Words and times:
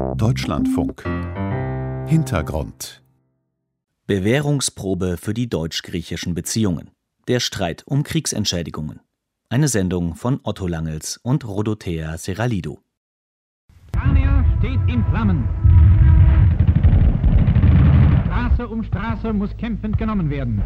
Deutschlandfunk 0.00 1.04
Hintergrund 2.08 3.02
Bewährungsprobe 4.06 5.18
für 5.18 5.34
die 5.34 5.48
deutsch-griechischen 5.48 6.34
Beziehungen. 6.34 6.90
Der 7.28 7.38
Streit 7.38 7.82
um 7.86 8.02
Kriegsentschädigungen. 8.02 9.00
Eine 9.50 9.68
Sendung 9.68 10.14
von 10.14 10.40
Otto 10.42 10.66
Langels 10.66 11.18
und 11.18 11.46
Rodothea 11.46 12.16
Serralido. 12.16 12.78
Scania 13.94 14.42
steht 14.58 14.80
in 14.88 15.04
Flammen. 15.10 15.46
Straße 18.24 18.68
um 18.68 18.82
Straße 18.82 19.32
muss 19.34 19.54
kämpfend 19.58 19.98
genommen 19.98 20.30
werden. 20.30 20.62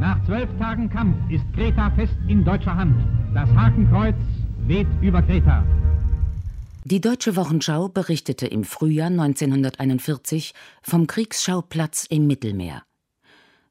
Nach 0.00 0.22
zwölf 0.26 0.48
Tagen 0.58 0.90
Kampf 0.90 1.16
ist 1.30 1.44
Kreta 1.54 1.90
fest 1.92 2.16
in 2.26 2.44
deutscher 2.44 2.74
Hand. 2.74 2.96
Das 3.32 3.48
Hakenkreuz 3.54 4.16
weht 4.66 4.88
über 5.00 5.22
Kreta. 5.22 5.64
Die 6.90 7.02
Deutsche 7.02 7.36
Wochenschau 7.36 7.90
berichtete 7.90 8.46
im 8.46 8.64
Frühjahr 8.64 9.08
1941 9.08 10.54
vom 10.80 11.06
Kriegsschauplatz 11.06 12.06
im 12.08 12.26
Mittelmeer. 12.26 12.82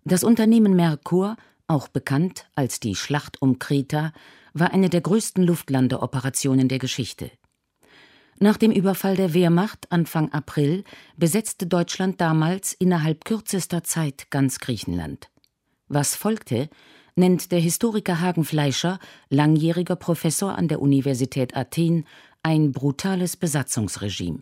Das 0.04 0.24
Unternehmen 0.24 0.76
Merkur, 0.76 1.36
auch 1.66 1.88
bekannt 1.88 2.46
als 2.54 2.80
die 2.80 2.94
Schlacht 2.94 3.42
um 3.42 3.58
Kreta, 3.58 4.14
war 4.54 4.72
eine 4.72 4.92
der 4.92 5.02
größten 5.02 5.44
Luftlandeoperationen 5.44 6.68
der 6.68 6.78
Geschichte. 6.78 7.32
Nach 8.38 8.58
dem 8.58 8.72
Überfall 8.72 9.16
der 9.16 9.34
Wehrmacht 9.34 9.92
Anfang 9.92 10.32
April 10.32 10.84
besetzte 11.16 11.66
Deutschland 11.66 12.22
damals 12.22 12.74
innerhalb 12.74 13.26
kürzester 13.26 13.84
Zeit 13.84 14.30
ganz 14.30 14.60
Griechenland. 14.60 15.32
Was 15.88 16.16
folgte, 16.16 16.70
nennt 17.18 17.52
der 17.52 17.60
Historiker 17.60 18.22
Hagen 18.22 18.46
Fleischer, 18.46 19.00
langjähriger 19.30 19.96
Professor 19.96 20.56
an 20.56 20.68
der 20.68 20.82
Universität 20.82 21.58
Athen, 21.58 22.06
ein 22.48 22.72
brutales 22.72 23.36
Besatzungsregime. 23.36 24.40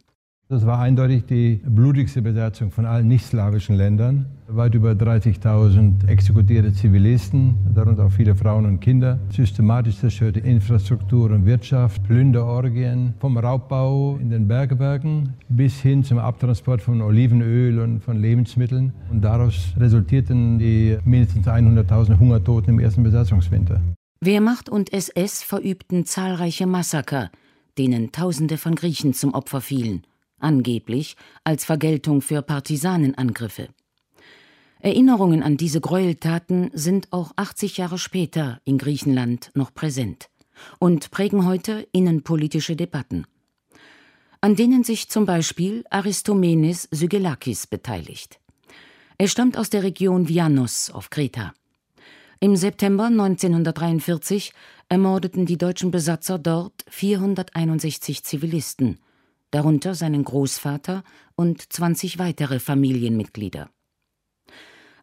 Das 0.47 0.63
war 0.63 0.77
eindeutig 0.77 1.25
die 1.25 1.59
blutigste 1.65 2.21
Besatzung 2.21 2.69
von 2.69 2.85
allen 2.85 3.07
nicht-slawischen 3.07 3.75
Ländern. 3.75 4.27
Weit 4.47 4.75
über 4.75 4.91
30.000 4.91 6.07
exekutierte 6.07 6.71
Zivilisten, 6.71 7.55
darunter 7.73 8.05
auch 8.05 8.11
viele 8.11 8.35
Frauen 8.35 8.67
und 8.67 8.79
Kinder, 8.79 9.17
systematisch 9.31 9.97
zerstörte 9.97 10.39
Infrastruktur 10.39 11.31
und 11.31 11.47
Wirtschaft, 11.47 12.03
Plünderorgien, 12.03 13.15
vom 13.17 13.39
Raubbau 13.39 14.19
in 14.21 14.29
den 14.29 14.47
Bergwerken 14.47 15.33
bis 15.49 15.81
hin 15.81 16.03
zum 16.03 16.19
Abtransport 16.19 16.83
von 16.83 17.01
Olivenöl 17.01 17.79
und 17.79 18.03
von 18.03 18.21
Lebensmitteln. 18.21 18.93
Und 19.09 19.23
daraus 19.23 19.73
resultierten 19.77 20.59
die 20.59 20.99
mindestens 21.05 21.47
100.000 21.47 22.19
Hungertoten 22.19 22.75
im 22.75 22.79
ersten 22.79 23.01
Besatzungswinter. 23.01 23.81
Wehrmacht 24.21 24.69
und 24.69 24.93
SS 24.93 25.41
verübten 25.41 26.05
zahlreiche 26.05 26.67
Massaker, 26.67 27.31
denen 27.77 28.11
Tausende 28.11 28.57
von 28.57 28.75
Griechen 28.75 29.13
zum 29.13 29.33
Opfer 29.33 29.61
fielen, 29.61 30.05
angeblich 30.39 31.15
als 31.43 31.65
Vergeltung 31.65 32.21
für 32.21 32.41
Partisanenangriffe. 32.41 33.69
Erinnerungen 34.79 35.41
an 35.41 35.57
diese 35.57 35.81
Gräueltaten 35.81 36.69
sind 36.73 37.11
auch 37.11 37.31
80 37.35 37.77
Jahre 37.77 37.97
später 37.97 38.61
in 38.65 38.77
Griechenland 38.77 39.51
noch 39.55 39.73
präsent 39.73 40.29
und 40.79 41.11
prägen 41.11 41.45
heute 41.45 41.87
innenpolitische 41.91 42.75
Debatten, 42.75 43.25
an 44.41 44.55
denen 44.55 44.83
sich 44.83 45.09
zum 45.09 45.25
Beispiel 45.25 45.83
Aristomenes 45.89 46.87
Sygelakis 46.91 47.67
beteiligt. 47.67 48.39
Er 49.17 49.27
stammt 49.27 49.57
aus 49.57 49.69
der 49.69 49.83
Region 49.83 50.27
Vianos 50.27 50.91
auf 50.91 51.09
Kreta. 51.09 51.53
Im 52.39 52.55
September 52.55 53.05
1943 53.05 54.53
ermordeten 54.89 55.45
die 55.45 55.57
deutschen 55.57 55.91
Besatzer 55.91 56.37
dort 56.37 56.85
461 56.89 58.23
Zivilisten, 58.23 58.99
darunter 59.51 59.95
seinen 59.95 60.23
Großvater 60.23 61.03
und 61.35 61.71
20 61.71 62.19
weitere 62.19 62.59
Familienmitglieder. 62.59 63.69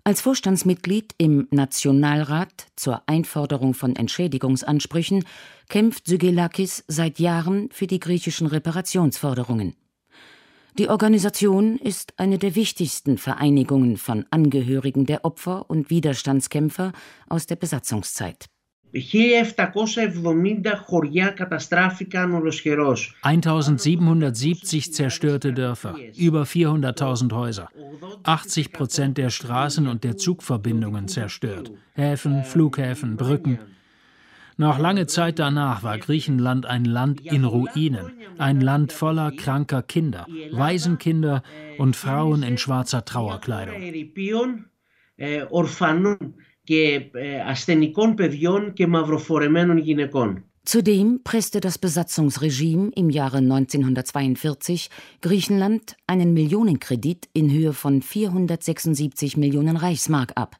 Als 0.04 0.20
Vorstandsmitglied 0.20 1.14
im 1.18 1.46
Nationalrat 1.52 2.66
zur 2.74 3.02
Einforderung 3.06 3.72
von 3.72 3.94
Entschädigungsansprüchen 3.94 5.24
kämpft 5.68 6.06
Sygelakis 6.08 6.84
seit 6.88 7.20
Jahren 7.20 7.68
für 7.70 7.86
die 7.86 8.00
griechischen 8.00 8.48
Reparationsforderungen. 8.48 9.76
Die 10.78 10.88
Organisation 10.88 11.76
ist 11.76 12.14
eine 12.16 12.38
der 12.38 12.54
wichtigsten 12.54 13.18
Vereinigungen 13.18 13.98
von 13.98 14.24
Angehörigen 14.30 15.04
der 15.04 15.26
Opfer 15.26 15.68
und 15.68 15.90
Widerstandskämpfer 15.90 16.92
aus 17.28 17.46
der 17.46 17.56
Besatzungszeit. 17.56 18.46
1770 23.22 24.92
zerstörte 24.92 25.52
Dörfer, 25.52 25.96
über 26.16 26.42
400.000 26.42 27.32
Häuser, 27.32 27.68
80 28.22 28.72
Prozent 28.72 29.18
der 29.18 29.28
Straßen 29.30 29.88
und 29.88 30.04
der 30.04 30.16
Zugverbindungen 30.16 31.08
zerstört, 31.08 31.70
Häfen, 31.94 32.44
Flughäfen, 32.44 33.16
Brücken, 33.16 33.58
noch 34.56 34.78
lange 34.78 35.06
Zeit 35.06 35.38
danach 35.38 35.82
war 35.82 35.98
Griechenland 35.98 36.66
ein 36.66 36.84
Land 36.84 37.20
in 37.20 37.44
Ruinen, 37.44 38.12
ein 38.38 38.60
Land 38.60 38.92
voller 38.92 39.32
kranker 39.32 39.82
Kinder, 39.82 40.26
Waisenkinder 40.52 41.42
und 41.78 41.96
Frauen 41.96 42.42
in 42.42 42.58
schwarzer 42.58 43.04
Trauerkleidung. 43.04 43.76
Zudem 50.64 51.22
presste 51.24 51.60
das 51.60 51.78
Besatzungsregime 51.78 52.92
im 52.94 53.10
Jahre 53.10 53.38
1942 53.38 54.90
Griechenland 55.20 55.96
einen 56.06 56.34
Millionenkredit 56.34 57.28
in 57.32 57.50
Höhe 57.50 57.72
von 57.72 58.00
476 58.00 59.36
Millionen 59.36 59.76
Reichsmark 59.76 60.32
ab, 60.36 60.56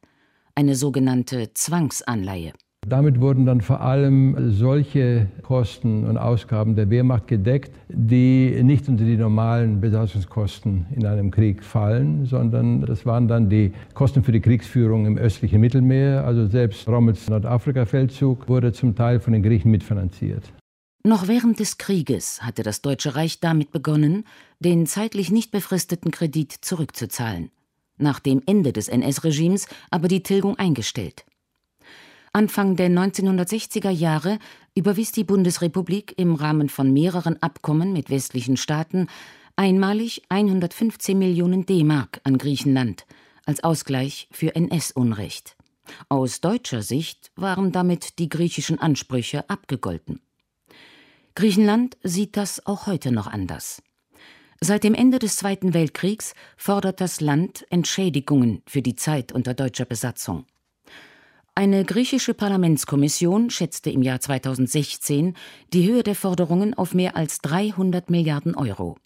eine 0.57 0.75
sogenannte 0.75 1.55
Zwangsanleihe. 1.55 2.53
Damit 2.89 3.21
wurden 3.21 3.47
dann 3.47 3.61
vor 3.61 3.81
allem 3.81 4.53
solche 4.53 5.29
Kosten 5.43 6.05
und 6.05 6.19
Ausgaben 6.19 6.75
der 6.75 6.91
Wehrmacht 6.91 7.29
gedeckt, 7.29 7.71
die 7.89 8.61
nicht 8.63 8.89
unter 8.89 9.05
die 9.05 9.17
normalen 9.17 9.81
Besatzungskosten 9.81 10.87
in 10.91 11.07
einem 11.07 11.31
Krieg 11.31 11.63
fallen, 11.63 12.27
sondern 12.27 12.81
das 12.83 13.07
waren 13.07 13.29
dann 13.29 13.49
die 13.49 13.73
Kosten 13.95 14.25
für 14.25 14.33
die 14.33 14.41
Kriegsführung 14.41 15.07
im 15.07 15.17
östlichen 15.17 15.61
Mittelmeer. 15.61 16.25
Also 16.27 16.49
selbst 16.49 16.89
Rommels 16.89 17.31
Nordafrika-Feldzug 17.31 18.49
wurde 18.49 18.73
zum 18.73 18.97
Teil 18.97 19.21
von 19.21 19.33
den 19.33 19.45
Griechen 19.45 19.71
mitfinanziert. 19.71 20.53
Noch 21.05 21.29
während 21.29 21.61
des 21.61 21.79
Krieges 21.79 22.43
hatte 22.43 22.65
das 22.65 22.83
Deutsche 22.83 23.15
Reich 23.15 23.39
damit 23.39 23.71
begonnen, 23.71 24.25
den 24.59 24.87
zeitlich 24.87 25.31
nicht 25.31 25.53
befristeten 25.53 26.11
Kredit 26.11 26.53
zurückzuzahlen. 26.53 27.51
Nach 27.97 28.19
dem 28.19 28.43
Ende 28.45 28.73
des 28.73 28.89
NS-Regimes 28.89 29.67
aber 29.91 30.09
die 30.09 30.23
Tilgung 30.25 30.59
eingestellt. 30.59 31.25
Anfang 32.35 32.77
der 32.77 32.89
1960er 32.89 33.91
Jahre 33.91 34.39
überwies 34.75 35.13
die 35.13 35.25
Bundesrepublik 35.25 36.15
im 36.17 36.35
Rahmen 36.35 36.71
von 36.71 36.91
mehreren 36.91 37.43
Abkommen 37.43 37.93
mit 37.93 38.09
westlichen 38.09 38.57
Staaten 38.57 39.09
einmalig 39.55 40.23
115 40.31 41.19
Millionen 41.19 41.67
D-Mark 41.67 42.23
an 42.25 42.39
Griechenland 42.39 43.05
als 43.45 43.63
Ausgleich 43.63 44.29
für 44.33 44.57
NS-Unrecht. 44.57 45.57
Aus 46.09 46.41
deutscher 46.41 46.81
Sicht 46.81 47.33
waren 47.37 47.71
damit 47.71 48.19
die 48.19 48.31
griechischen 48.31 48.79
Ansprüche 48.79 49.51
abgegolten. 49.51 50.23
Griechenland 51.35 51.99
sieht 52.03 52.39
das 52.39 52.65
auch 52.65 52.87
heute 52.87 53.13
noch 53.13 53.27
anders. 53.27 53.83
Seit 54.59 54.85
dem 54.85 54.95
Ende 54.95 55.19
des 55.19 55.37
Zweiten 55.37 55.75
Weltkriegs 55.75 56.33
fordert 56.57 57.03
das 57.03 57.21
Land 57.21 57.67
Entschädigungen 57.69 58.63
für 58.67 58.81
die 58.81 58.97
Zeit 58.97 59.33
unter 59.33 59.53
deutscher 59.53 59.85
Besatzung. 59.85 60.47
Eine 61.55 61.85
griechische 61.85 62.33
Parlamentskommission 62.33 63.51
schätzte 63.51 63.91
im 63.91 64.01
Jahr 64.01 64.21
2016 64.21 65.35
die 65.75 65.87
Höhe 65.87 66.03
der 66.03 66.15
Forderungen 66.15 66.73
auf 66.73 66.95
mehr 66.95 67.15
als 67.15 67.41
300 67.41 68.09
Milliarden 68.09 68.55
Euro. 68.55 68.97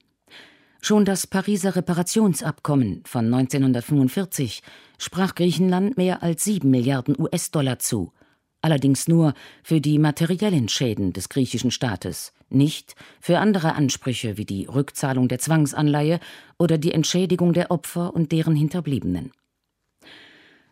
Schon 0.81 1.05
das 1.05 1.27
Pariser 1.27 1.75
Reparationsabkommen 1.75 3.03
von 3.05 3.35
1945 3.35 4.63
sprach 4.97 5.35
Griechenland 5.35 5.97
mehr 5.97 6.23
als 6.23 6.45
7 6.45 6.71
Milliarden 6.71 7.17
US-Dollar 7.19 7.81
zu, 7.81 8.13
allerdings 8.61 9.09
nur 9.09 9.35
für 9.65 9.81
die 9.81 9.99
materiellen 9.99 10.69
Schäden 10.69 11.13
des 11.13 11.29
griechischen 11.29 11.73
Staates, 11.73 12.33
nicht 12.49 12.95
für 13.21 13.41
andere 13.41 13.75
Ansprüche 13.75 14.37
wie 14.37 14.45
die 14.45 14.67
Rückzahlung 14.67 15.27
der 15.27 15.41
Zwangsanleihe 15.41 16.21
oder 16.61 16.79
die 16.79 16.93
Entschädigung 16.93 17.55
der 17.55 17.73
Opfer 17.73 18.15
und 18.15 18.31
deren 18.31 18.55
Hinterbliebenen. 18.55 19.33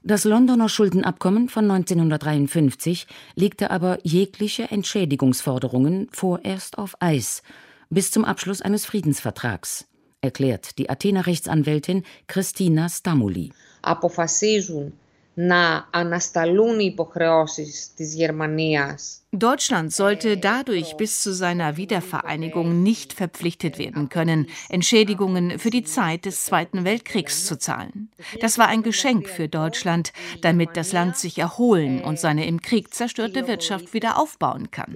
Das 0.07 0.25
Londoner 0.25 0.69
Schuldenabkommen 0.69 1.49
von 1.49 1.65
1953 1.71 3.07
legte 3.37 3.71
aber 3.71 4.01
jegliche 4.03 4.65
Entschädigungsforderungen 4.65 6.09
vorerst 6.13 6.77
auf 6.77 6.95
Eis 7.01 7.43
bis 7.89 8.11
zum 8.11 8.27
Abschluss 8.27 8.61
eines 8.61 8.85
Friedensvertrags, 8.85 9.87
erklärt 10.21 10.77
die 10.77 10.91
Athener 10.91 11.27
Rechtsanwältin 11.27 12.03
Christina 12.27 12.91
Stamuli. 12.91 13.53
να 15.34 15.88
ανασταλούν 15.92 16.80
οι 16.80 16.86
υποχρεώσεις 16.86 17.94
της 17.96 18.14
Γερμανίας 18.14 19.20
Deutschland 19.32 19.92
sollte 19.92 20.38
dadurch 20.38 20.98
bis 20.98 21.22
zu 21.22 21.32
seiner 21.34 21.78
Wiedervereinigung 21.78 22.82
nicht 22.82 23.14
verpflichtet 23.14 23.78
werden 23.78 24.10
können, 24.10 24.48
Entschädigungen 24.70 25.60
für 25.60 25.70
die 25.70 25.84
Zeit 25.84 26.26
des 26.26 26.46
Zweiten 26.46 26.84
Weltkriegs 26.84 27.46
zu 27.46 27.60
zahlen. 27.60 28.10
Das 28.42 28.58
war 28.58 28.68
ein 28.68 28.82
Geschenk 28.82 29.30
für 29.30 29.48
Deutschland, 29.48 30.14
damit 30.42 30.72
das 30.74 30.94
Land 30.94 31.16
sich 31.16 31.38
erholen 31.38 32.02
und 32.02 32.20
seine 32.20 32.48
im 32.48 32.60
Krieg 32.60 32.92
zerstörte 32.92 33.48
Wirtschaft 33.48 33.94
wieder 33.94 34.18
aufbauen 34.18 34.72
kann. 34.72 34.96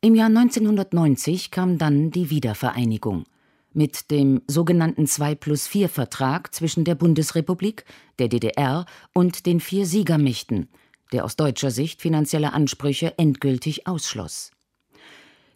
Im 0.00 0.14
Jahr 0.14 0.28
1990 0.28 1.50
kam 1.50 1.78
dann 1.78 2.10
die 2.10 2.30
Wiedervereinigung 2.30 3.24
mit 3.73 4.11
dem 4.11 4.41
sogenannten 4.47 5.07
2 5.07 5.35
plus 5.35 5.67
4 5.67 5.89
Vertrag 5.89 6.53
zwischen 6.53 6.83
der 6.83 6.95
Bundesrepublik, 6.95 7.85
der 8.19 8.27
DDR 8.27 8.85
und 9.13 9.45
den 9.45 9.59
vier 9.59 9.85
Siegermächten, 9.85 10.69
der 11.11 11.25
aus 11.25 11.35
deutscher 11.35 11.71
Sicht 11.71 12.01
finanzielle 12.01 12.53
Ansprüche 12.53 13.17
endgültig 13.17 13.87
ausschloss. 13.87 14.51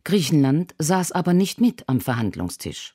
Griechenland 0.03 0.75
saß 0.77 1.12
aber 1.12 1.33
nicht 1.33 1.59
mit 1.59 1.88
am 1.88 2.00
Verhandlungstisch. 2.00 2.94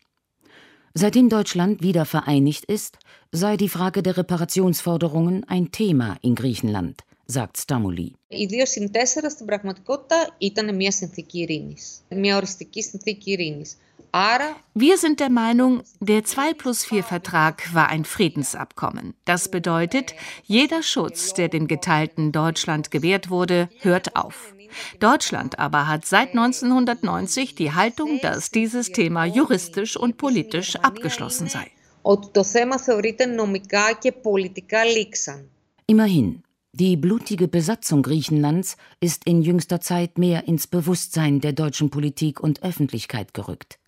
Seitdem 0.95 1.29
Deutschland 1.29 1.83
wieder 1.83 2.05
vereinigt 2.05 2.65
ist, 2.65 2.99
sei 3.33 3.57
die 3.57 3.69
Frage 3.69 4.03
der 4.03 4.17
Reparationsforderungen 4.17 5.45
ein 5.49 5.71
Thema 5.71 6.17
in 6.23 6.35
Griechenland, 6.35 7.03
sagt 7.30 7.58
Stamuli. 7.58 8.12
Οι 8.28 8.46
δύο 8.46 8.66
συν 8.66 8.92
τέσσερα 8.92 9.30
στην 9.30 9.46
πραγματικότητα 9.46 10.36
ήταν 10.38 10.76
μια 10.76 10.92
συνθήκη 10.92 11.40
ειρήνης, 11.40 12.02
μια 12.10 12.36
οριστική 12.36 12.82
συνθήκη 12.84 13.32
ειρήνης. 13.32 13.78
Wir 14.74 14.98
sind 14.98 15.20
der 15.20 15.30
Meinung, 15.30 15.84
der 16.00 16.24
2 16.24 16.54
plus 16.54 16.86
4 16.86 17.04
Vertrag 17.04 17.74
war 17.74 17.90
ein 17.90 18.06
Friedensabkommen. 18.06 19.14
Das 19.26 19.50
bedeutet, 19.50 20.14
jeder 20.46 20.82
Schutz, 20.84 21.34
der 21.34 21.50
dem 21.50 21.68
geteilten 21.68 22.32
Deutschland 22.32 22.92
gewährt 22.92 23.30
wurde, 23.30 23.68
hört 23.82 24.16
auf. 24.16 24.54
Deutschland 25.00 25.60
aber 25.60 25.88
hat 25.90 26.06
seit 26.06 26.30
1990 26.30 27.56
die 27.56 27.74
Haltung, 27.74 28.20
dass 28.22 28.52
dieses 28.52 28.88
Thema 28.92 29.26
juristisch 29.26 29.98
und 29.98 30.18
politisch 30.18 30.78
abgeschlossen 30.78 31.50
sei. 31.50 31.72
Immerhin, 35.88 36.44
die 36.73 36.97
blutige 36.97 37.49
Besatzung 37.49 38.03
Griechenlands 38.03 38.77
ist 39.01 39.25
in 39.25 39.43
jüngster 39.43 39.81
Zeit 39.81 40.19
mehr 40.19 40.47
ins 40.47 40.67
Bewusstsein 40.67 41.41
der 41.41 41.53
deutschen 41.53 41.91
Politik 41.91 42.41
und 42.41 42.63
Öffentlichkeit 42.63 43.35
gerückt. 43.35 43.79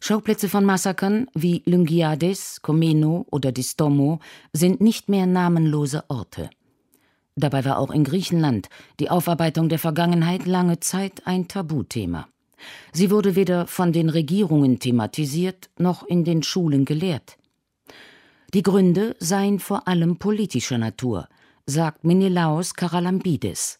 Schauplätze 0.00 0.48
von 0.48 0.64
Massakern 0.64 1.26
wie 1.34 1.62
Lyngiades, 1.64 2.62
Komeno 2.62 3.26
oder 3.30 3.52
Distomo 3.52 4.20
sind 4.52 4.80
nicht 4.80 5.08
mehr 5.08 5.26
namenlose 5.26 6.04
Orte. 6.08 6.50
Dabei 7.36 7.64
war 7.64 7.78
auch 7.78 7.90
in 7.90 8.04
Griechenland 8.04 8.68
die 8.98 9.10
Aufarbeitung 9.10 9.68
der 9.68 9.78
Vergangenheit 9.78 10.46
lange 10.46 10.80
Zeit 10.80 11.26
ein 11.26 11.46
Tabuthema. 11.46 12.26
Sie 12.92 13.10
wurde 13.10 13.36
weder 13.36 13.66
von 13.66 13.92
den 13.92 14.08
Regierungen 14.08 14.78
thematisiert 14.78 15.70
noch 15.78 16.02
in 16.04 16.24
den 16.24 16.42
Schulen 16.42 16.84
gelehrt. 16.84 17.36
Die 18.54 18.62
Gründe 18.62 19.14
seien 19.18 19.60
vor 19.60 19.88
allem 19.88 20.16
politischer 20.16 20.78
Natur, 20.78 21.28
sagt 21.65 22.03
Menelaos 22.03 22.73
Karalambidis. 22.73 23.79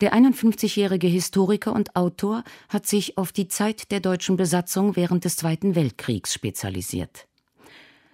Der 0.00 0.12
51-jährige 0.12 1.06
Historiker 1.06 1.72
und 1.72 1.94
Autor 1.94 2.42
hat 2.68 2.86
sich 2.86 3.16
auf 3.16 3.30
die 3.32 3.48
Zeit 3.48 3.90
der 3.92 4.00
deutschen 4.00 4.36
Besatzung 4.36 4.96
während 4.96 5.24
des 5.24 5.36
Zweiten 5.36 5.74
Weltkriegs 5.74 6.34
spezialisiert. 6.34 7.26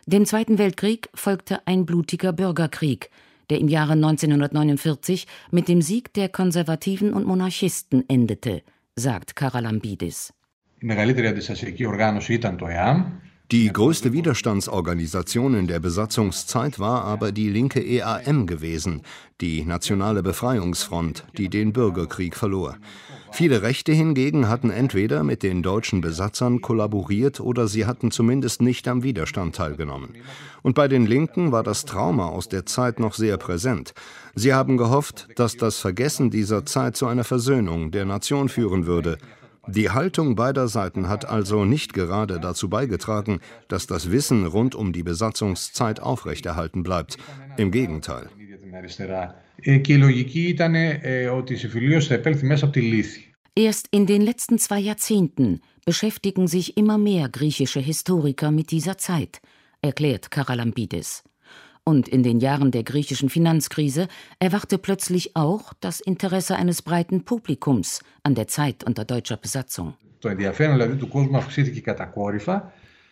Dem 0.06 0.26
Zweiten 0.26 0.58
Weltkrieg 0.58 1.08
folgte 1.14 1.66
ein 1.66 1.86
blutiger 1.86 2.32
Bürgerkrieg, 2.32 3.10
der 3.48 3.58
im 3.58 3.68
Jahre 3.68 3.92
1949 3.92 5.26
mit 5.50 5.68
dem 5.68 5.82
Sieg 5.82 6.12
der 6.14 6.28
Konservativen 6.28 7.12
und 7.12 7.26
Monarchisten 7.26 8.08
endete, 8.08 8.62
sagt 8.96 9.34
Karalambidis. 9.34 10.32
Η 10.82 10.86
μεγαλύτερη 10.86 11.26
αντιστασιακή 11.26 11.86
οργάνωση 11.86 12.34
ήταν 12.34 12.56
το 12.56 12.66
ΕΑΜ, 12.66 13.04
die 13.51 13.71
größte 13.71 14.11
Widerstandsorganisation 14.11 15.53
in 15.53 15.67
der 15.67 15.79
Besatzungszeit 15.79 16.79
war 16.79 17.03
aber 17.03 17.31
die 17.31 17.49
linke 17.49 17.79
EAM 17.79 18.47
gewesen, 18.47 19.03
die 19.39 19.63
Nationale 19.63 20.23
Befreiungsfront, 20.23 21.25
die 21.37 21.49
den 21.49 21.71
Bürgerkrieg 21.71 22.35
verlor. 22.35 22.77
Viele 23.31 23.61
Rechte 23.61 23.91
hingegen 23.91 24.49
hatten 24.49 24.71
entweder 24.71 25.23
mit 25.23 25.43
den 25.43 25.61
deutschen 25.61 26.01
Besatzern 26.01 26.61
kollaboriert 26.61 27.39
oder 27.39 27.67
sie 27.67 27.85
hatten 27.85 28.09
zumindest 28.09 28.63
nicht 28.63 28.87
am 28.87 29.03
Widerstand 29.03 29.55
teilgenommen. 29.55 30.15
Und 30.63 30.73
bei 30.73 30.87
den 30.87 31.05
Linken 31.05 31.51
war 31.51 31.61
das 31.61 31.85
Trauma 31.85 32.27
aus 32.29 32.49
der 32.49 32.65
Zeit 32.65 32.99
noch 32.99 33.13
sehr 33.13 33.37
präsent. 33.37 33.93
Sie 34.33 34.55
haben 34.55 34.75
gehofft, 34.75 35.27
dass 35.35 35.55
das 35.55 35.77
Vergessen 35.77 36.31
dieser 36.31 36.65
Zeit 36.65 36.97
zu 36.97 37.05
einer 37.05 37.23
Versöhnung 37.23 37.91
der 37.91 38.05
Nation 38.05 38.49
führen 38.49 38.87
würde, 38.87 39.19
die 39.67 39.89
Haltung 39.89 40.35
beider 40.35 40.67
Seiten 40.67 41.09
hat 41.09 41.25
also 41.25 41.65
nicht 41.65 41.93
gerade 41.93 42.39
dazu 42.39 42.69
beigetragen, 42.69 43.39
dass 43.67 43.87
das 43.87 44.11
Wissen 44.11 44.45
rund 44.45 44.75
um 44.75 44.93
die 44.93 45.03
Besatzungszeit 45.03 45.99
aufrechterhalten 45.99 46.83
bleibt. 46.83 47.17
Im 47.57 47.71
Gegenteil. 47.71 48.29
Erst 53.57 53.87
in 53.91 54.05
den 54.05 54.21
letzten 54.21 54.59
zwei 54.59 54.79
Jahrzehnten 54.79 55.61
beschäftigen 55.85 56.47
sich 56.47 56.77
immer 56.77 56.97
mehr 56.97 57.29
griechische 57.29 57.79
Historiker 57.79 58.51
mit 58.51 58.71
dieser 58.71 58.97
Zeit, 58.97 59.39
erklärt 59.81 60.29
Karalambidis. 60.29 61.23
Und 61.87 62.07
in 62.07 62.23
den 62.23 62.39
Jahren 62.39 62.71
der 62.71 62.83
griechischen 62.83 63.29
Finanzkrise 63.29 64.07
erwachte 64.39 64.79
plötzlich 64.79 65.35
auch 65.35 65.71
das 65.81 65.99
Interesse 65.99 66.55
eines 66.55 66.81
breiten 66.81 67.25
Publikums 67.25 68.01
an 68.23 68.33
der 68.33 68.47
Zeit 68.47 68.83
unter 68.83 69.05
deutscher 69.05 69.37
Besatzung. 69.37 69.93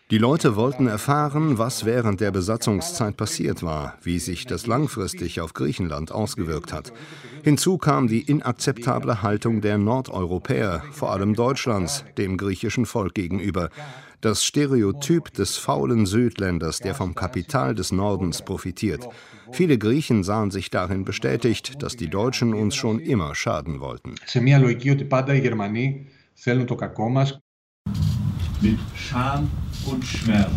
Die 0.10 0.18
Leute 0.18 0.56
wollten 0.56 0.88
erfahren, 0.88 1.60
was 1.60 1.86
während 1.86 2.20
der 2.20 2.32
Besatzungszeit 2.32 3.16
passiert 3.16 3.62
war, 3.62 3.96
wie 4.02 4.20
sich 4.20 4.46
das 4.46 4.66
langfristig 4.66 5.40
auf 5.40 5.54
Griechenland 5.54 6.12
ausgewirkt 6.12 6.74
hat. 6.74 6.92
Hinzu 7.44 7.78
kam 7.78 8.08
die 8.08 8.22
inakzeptable 8.22 9.22
Haltung 9.22 9.62
der 9.62 9.78
Nordeuropäer, 9.78 10.84
vor 10.92 11.12
allem 11.12 11.36
Deutschlands, 11.36 12.06
dem 12.18 12.38
griechischen 12.38 12.86
Volk 12.86 13.14
gegenüber. 13.14 13.70
Das 14.24 14.46
Stereotyp 14.46 15.34
des 15.34 15.58
faulen 15.58 16.06
Südländers, 16.06 16.80
der 16.80 16.96
vom 16.96 17.14
Kapital 17.14 17.76
des 17.76 17.92
Nordens 17.92 18.42
profitiert. 18.42 19.06
Viele 19.52 19.78
Griechen 19.78 20.24
sahen 20.24 20.50
sich 20.50 20.70
darin 20.70 21.04
bestätigt, 21.04 21.84
dass 21.84 21.98
die 21.98 22.10
Deutschen 22.10 22.54
uns 22.54 22.74
schon 22.74 23.00
immer 23.00 23.36
schaden 23.36 23.82
wollten. 23.82 24.16
Mit 28.62 28.80
Scham 28.96 29.52
und 29.88 30.06
Schmerz 30.06 30.52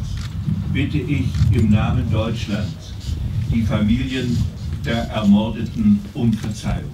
bitte 0.73 0.99
ich 0.99 1.26
im 1.50 1.68
Namen 1.70 2.08
Deutschlands 2.12 2.94
die 3.52 3.62
Familien 3.62 4.38
der 4.85 5.08
Ermordeten 5.08 6.04
um 6.14 6.32
Verzeihung. 6.32 6.92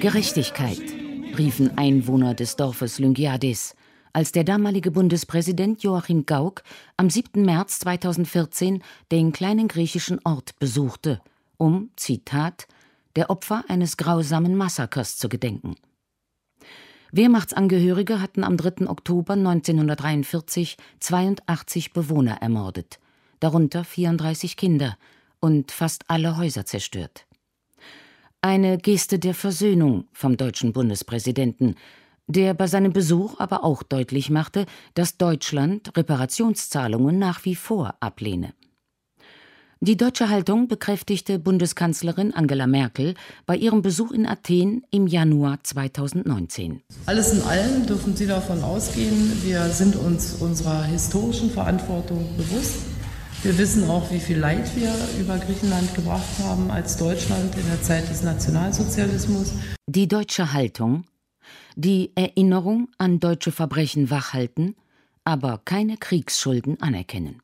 Gerechtigkeit 0.00 0.91
riefen 1.38 1.76
Einwohner 1.78 2.34
des 2.34 2.56
Dorfes 2.56 2.98
Lyngiades, 2.98 3.74
als 4.12 4.32
der 4.32 4.44
damalige 4.44 4.90
Bundespräsident 4.90 5.82
Joachim 5.82 6.26
Gauck 6.26 6.62
am 6.96 7.08
7. 7.08 7.42
März 7.42 7.78
2014 7.80 8.82
den 9.10 9.32
kleinen 9.32 9.68
griechischen 9.68 10.20
Ort 10.24 10.58
besuchte, 10.58 11.20
um, 11.56 11.90
Zitat, 11.96 12.66
der 13.16 13.30
Opfer 13.30 13.64
eines 13.68 13.96
grausamen 13.96 14.56
Massakers 14.56 15.16
zu 15.16 15.28
gedenken. 15.28 15.76
Wehrmachtsangehörige 17.12 18.20
hatten 18.20 18.44
am 18.44 18.56
3. 18.56 18.88
Oktober 18.88 19.34
1943 19.34 20.76
82 21.00 21.92
Bewohner 21.92 22.36
ermordet, 22.40 22.98
darunter 23.40 23.84
34 23.84 24.56
Kinder 24.56 24.96
und 25.40 25.72
fast 25.72 26.04
alle 26.08 26.36
Häuser 26.36 26.64
zerstört. 26.64 27.26
Eine 28.44 28.76
Geste 28.76 29.20
der 29.20 29.34
Versöhnung 29.34 30.08
vom 30.12 30.36
deutschen 30.36 30.72
Bundespräsidenten, 30.72 31.76
der 32.26 32.54
bei 32.54 32.66
seinem 32.66 32.92
Besuch 32.92 33.38
aber 33.38 33.62
auch 33.62 33.84
deutlich 33.84 34.30
machte, 34.30 34.66
dass 34.94 35.16
Deutschland 35.16 35.96
Reparationszahlungen 35.96 37.20
nach 37.20 37.44
wie 37.44 37.54
vor 37.54 37.94
ablehne. 38.00 38.52
Die 39.78 39.96
deutsche 39.96 40.28
Haltung 40.28 40.66
bekräftigte 40.66 41.38
Bundeskanzlerin 41.38 42.34
Angela 42.34 42.66
Merkel 42.66 43.14
bei 43.46 43.56
ihrem 43.56 43.80
Besuch 43.80 44.10
in 44.10 44.26
Athen 44.26 44.82
im 44.90 45.06
Januar 45.06 45.58
2019. 45.62 46.82
Alles 47.06 47.32
in 47.34 47.42
allem 47.42 47.86
dürfen 47.86 48.16
Sie 48.16 48.26
davon 48.26 48.64
ausgehen, 48.64 49.40
wir 49.44 49.68
sind 49.68 49.94
uns 49.94 50.34
unserer 50.34 50.82
historischen 50.82 51.50
Verantwortung 51.50 52.26
bewusst 52.36 52.91
wir 53.42 53.58
wissen 53.58 53.88
auch, 53.88 54.10
wie 54.10 54.20
viel 54.20 54.38
Leid 54.38 54.74
wir 54.76 54.94
über 55.20 55.38
Griechenland 55.38 55.94
gebracht 55.94 56.38
haben 56.42 56.70
als 56.70 56.96
Deutschland 56.96 57.54
in 57.56 57.66
der 57.66 57.82
Zeit 57.82 58.08
des 58.08 58.22
Nationalsozialismus. 58.22 59.52
Die 59.86 60.08
deutsche 60.08 60.52
Haltung 60.52 61.04
die 61.76 62.12
Erinnerung 62.14 62.88
an 62.98 63.20
deutsche 63.20 63.52
Verbrechen 63.52 64.10
wachhalten, 64.10 64.76
aber 65.24 65.60
keine 65.64 65.96
Kriegsschulden 65.96 66.80
anerkennen. 66.80 67.40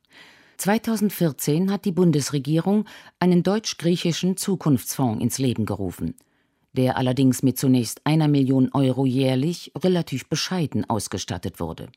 2014 0.59 1.71
hat 1.71 1.85
die 1.85 1.93
Bundesregierung 1.93 2.85
einen 3.21 3.43
deutsch-griechischen 3.43 4.37
Zukunftsfonds 4.37 5.23
ins 5.23 5.38
Leben 5.38 5.67
gerufen, 5.67 6.17
der 6.73 6.97
allerdings 6.97 7.43
mit 7.43 7.59
zunächst 7.59 8.00
einer 8.05 8.28
Million 8.28 8.71
Euro 8.73 9.07
jährlich 9.07 9.73
relativ 9.76 10.28
bescheiden 10.28 10.88
ausgestattet 10.90 11.61
wurde. 11.61 11.88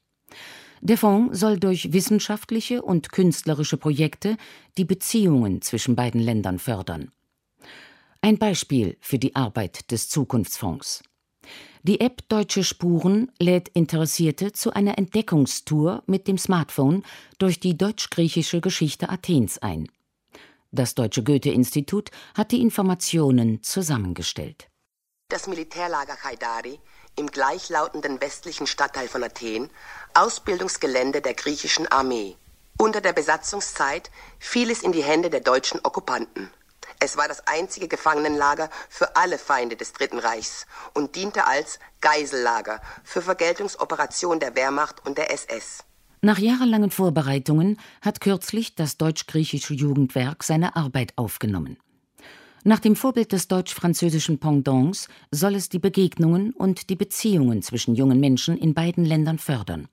Der 0.84 0.98
Fonds 0.98 1.40
soll 1.40 1.60
durch 1.60 1.94
wissenschaftliche 1.94 2.82
und 2.82 3.12
künstlerische 3.12 3.78
Projekte 3.78 4.36
die 4.80 4.86
Beziehungen 4.86 5.62
zwischen 5.62 5.96
beiden 5.96 6.20
Ländern 6.20 6.58
fördern. 6.58 7.12
Ein 8.22 8.40
Beispiel 8.40 8.98
für 9.00 9.20
die 9.20 9.36
Arbeit 9.36 9.92
des 9.92 10.10
Zukunftsfonds. 10.10 11.04
Die 11.84 12.00
App 12.00 12.28
Deutsche 12.30 12.64
Spuren 12.64 13.32
lädt 13.40 13.70
Interessierte 13.70 14.54
zu 14.54 14.74
einer 14.74 14.98
Entdeckungstour 14.98 16.04
mit 16.08 16.28
dem 16.28 16.40
Smartphone 16.40 17.04
durch 17.38 17.60
die 17.60 17.78
deutsch-griechische 17.78 18.60
Geschichte 18.60 19.10
Athens 19.10 19.60
ein. 19.60 19.88
Das 20.72 20.96
Deutsche 20.96 21.24
Goethe-Institut 21.24 22.10
hat 22.34 22.52
die 22.52 22.62
Informationen 22.62 23.62
zusammengestellt. 23.62 24.71
Das 25.32 25.48
Militärlager 25.48 26.18
Chaidari 26.18 26.78
im 27.16 27.28
gleichlautenden 27.28 28.20
westlichen 28.20 28.68
Stadtteil 28.68 29.08
von 29.08 29.24
Athen, 29.24 29.70
Ausbildungsgelände 30.14 31.22
der 31.22 31.36
griechischen 31.36 31.88
Armee. 31.88 32.36
Unter 32.78 33.00
der 33.00 33.14
Besatzungszeit 33.14 34.12
fiel 34.40 34.70
es 34.70 34.84
in 34.84 34.92
die 34.92 35.04
Hände 35.04 35.30
der 35.30 35.40
deutschen 35.40 35.80
Okkupanten. 35.84 36.50
Es 37.00 37.16
war 37.16 37.30
das 37.30 37.48
einzige 37.48 37.88
Gefangenenlager 37.88 38.70
für 38.90 39.16
alle 39.16 39.38
Feinde 39.38 39.78
des 39.78 39.94
Dritten 39.94 40.20
Reichs 40.20 40.68
und 40.94 41.16
diente 41.16 41.48
als 41.48 41.80
Geisellager 42.02 42.82
für 43.06 43.22
Vergeltungsoperationen 43.22 44.42
der 44.42 44.58
Wehrmacht 44.58 45.06
und 45.06 45.18
der 45.18 45.32
SS. 45.32 45.86
Nach 46.20 46.40
jahrelangen 46.40 46.92
Vorbereitungen 46.92 47.80
hat 48.02 48.20
kürzlich 48.20 48.76
das 48.76 48.98
deutsch-griechische 48.98 49.76
Jugendwerk 49.76 50.44
seine 50.44 50.76
Arbeit 50.76 51.14
aufgenommen. 51.16 51.78
Nach 52.63 52.80
dem 52.80 52.96
Vorbild 52.96 53.32
des 53.32 53.48
deutsch-französischen 53.48 54.38
Pendants 54.38 55.08
soll 55.32 55.56
es 55.56 55.70
die 55.70 55.80
Begegnungen 55.80 56.51
und 56.51 56.91
die 56.91 56.96
Beziehungen 56.96 57.63
zwischen 57.63 57.96
jungen 57.96 58.20
Menschen 58.20 58.56
in 58.56 58.75
beiden 58.75 59.03
Ländern 59.03 59.39
fördern. 59.39 59.88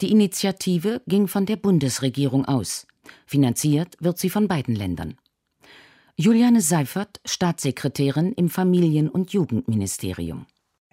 Die 0.00 0.12
Initiative 0.12 1.02
ging 1.08 1.26
von 1.26 1.44
der 1.44 1.56
Bundesregierung 1.56 2.44
aus. 2.44 2.86
Finanziert 3.26 3.96
wird 3.98 4.18
sie 4.18 4.30
von 4.30 4.46
beiden 4.46 4.76
Ländern. 4.76 5.16
Juliane 6.16 6.60
Seifert, 6.60 7.20
Staatssekretärin 7.24 8.32
im 8.32 8.48
Familien- 8.48 9.08
und 9.08 9.32
Jugendministerium. 9.32 10.46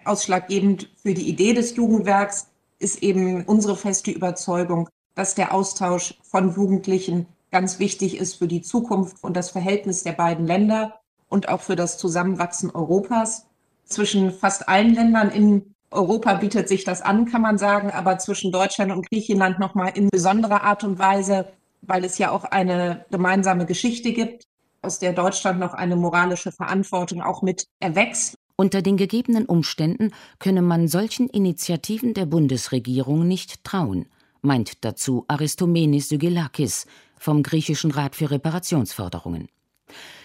Ausschlaggebend 0.04 0.90
für 0.96 1.14
die 1.14 1.28
Idee 1.28 1.54
des 1.54 1.76
Jugendwerks 1.76 2.48
ist 2.80 3.02
eben 3.02 3.44
unsere 3.44 3.76
feste 3.76 4.10
Überzeugung, 4.10 4.88
dass 5.14 5.36
der 5.36 5.54
Austausch 5.54 6.14
von 6.22 6.52
Jugendlichen 6.54 7.26
ganz 7.54 7.78
wichtig 7.78 8.18
ist 8.18 8.34
für 8.34 8.48
die 8.48 8.62
Zukunft 8.62 9.22
und 9.22 9.36
das 9.36 9.50
Verhältnis 9.50 10.02
der 10.02 10.10
beiden 10.10 10.44
Länder 10.44 10.98
und 11.28 11.48
auch 11.48 11.60
für 11.60 11.76
das 11.76 11.98
Zusammenwachsen 11.98 12.72
Europas. 12.72 13.46
Zwischen 13.84 14.32
fast 14.32 14.68
allen 14.68 14.92
Ländern 14.92 15.30
in 15.30 15.76
Europa 15.92 16.34
bietet 16.34 16.68
sich 16.68 16.82
das 16.82 17.00
an, 17.00 17.26
kann 17.26 17.42
man 17.42 17.56
sagen, 17.56 17.92
aber 17.92 18.18
zwischen 18.18 18.50
Deutschland 18.50 18.90
und 18.90 19.08
Griechenland 19.08 19.60
nochmal 19.60 19.92
in 19.94 20.08
besonderer 20.08 20.64
Art 20.64 20.82
und 20.82 20.98
Weise, 20.98 21.46
weil 21.82 22.04
es 22.04 22.18
ja 22.18 22.32
auch 22.32 22.42
eine 22.42 23.04
gemeinsame 23.12 23.66
Geschichte 23.66 24.12
gibt 24.12 24.48
aus 24.82 24.98
der 24.98 25.12
Deutschland 25.12 25.60
noch 25.60 25.74
eine 25.74 25.94
moralische 25.94 26.50
Verantwortung 26.50 27.22
auch 27.22 27.40
mit 27.40 27.68
erwächst. 27.78 28.34
Unter 28.56 28.82
den 28.82 28.96
gegebenen 28.96 29.46
Umständen 29.46 30.10
könne 30.40 30.60
man 30.60 30.88
solchen 30.88 31.28
Initiativen 31.28 32.14
der 32.14 32.26
Bundesregierung 32.26 33.28
nicht 33.28 33.62
trauen, 33.62 34.06
meint 34.42 34.84
dazu 34.84 35.24
Aristomenes 35.28 36.08
Sygelakis 36.08 36.86
vom 37.24 37.42
griechischen 37.42 37.90
Rat 37.90 38.14
für 38.14 38.30
Reparationsforderungen. 38.30 39.48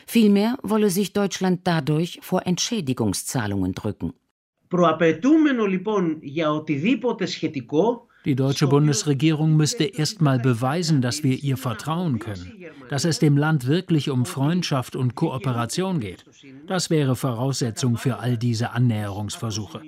Vielmehr 0.05 0.57
wolle 0.63 0.89
sich 0.89 1.13
Deutschland 1.13 1.61
dadurch 1.63 2.19
vor 2.21 2.45
Entschädigungszahlungen 2.45 3.73
drücken. 3.73 4.13
Die 8.25 8.35
deutsche 8.35 8.67
Bundesregierung 8.67 9.55
müsste 9.55 9.85
erst 9.85 10.21
mal 10.21 10.39
beweisen, 10.39 11.01
dass 11.01 11.23
wir 11.23 11.41
ihr 11.41 11.55
vertrauen 11.55 12.19
können, 12.19 12.65
dass 12.89 13.05
es 13.05 13.19
dem 13.19 13.37
Land 13.37 13.65
wirklich 13.65 14.09
um 14.09 14.25
Freundschaft 14.25 14.97
und 14.97 15.15
Kooperation 15.15 16.01
geht. 16.01 16.25
Das 16.67 16.89
wäre 16.89 17.15
Voraussetzung 17.15 17.95
für 17.95 18.19
all 18.19 18.37
diese 18.37 18.71
Annäherungsversuche. 18.71 19.81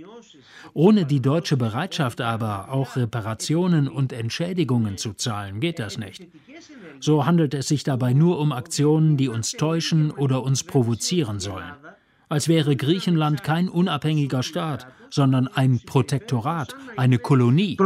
Ohne 0.74 1.06
die 1.06 1.22
deutsche 1.22 1.58
Bereitschaft 1.58 2.22
aber, 2.22 2.72
auch 2.72 2.96
Reparationen 2.96 3.88
und 3.88 4.14
Entschädigungen 4.14 4.98
zu 4.98 5.14
zahlen, 5.14 5.60
geht 5.60 5.80
das 5.80 5.98
nicht. 5.98 6.28
So 7.00 7.26
handelt 7.26 7.54
es 7.54 7.68
sich 7.68 7.84
dabei 7.84 8.14
nur 8.14 8.40
um 8.40 8.52
Aktionen, 8.52 9.18
die 9.18 9.28
uns 9.28 9.52
täuschen 9.52 10.12
oder 10.12 10.44
uns 10.44 10.64
provozieren 10.64 11.40
sollen 11.40 11.74
als 12.32 12.48
wäre 12.48 12.78
Griechenland 12.78 13.44
kein 13.44 13.68
unabhängiger 13.68 14.42
Staat, 14.42 14.88
sondern 15.10 15.50
ein 15.50 15.82
Protektorat, 15.86 16.74
eine 16.96 17.20
Kolonie. 17.20 17.78